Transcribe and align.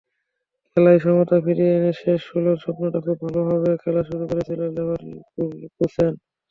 খেলায় 0.77 0.99
সমতা 1.03 1.37
ফিরিয়ে 1.43 1.73
এনে 1.77 1.91
শেষ 2.01 2.19
ষোলোর 2.29 2.57
স্বপ্নটা 2.63 2.99
খুব 3.05 3.17
ভালোভাবেই 3.25 3.71
দেখা 3.73 4.01
শুরু 4.09 4.23
করেছিল 4.29 4.59
লেভারকুসেন। 4.75 6.13